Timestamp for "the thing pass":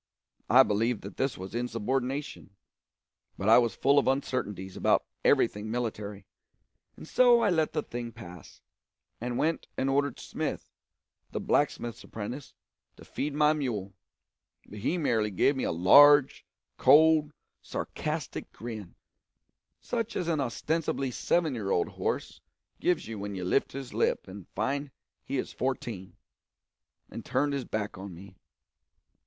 7.73-8.63